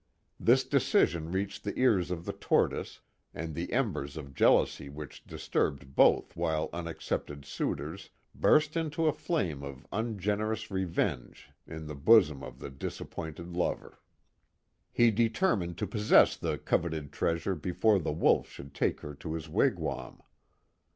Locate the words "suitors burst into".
7.45-9.05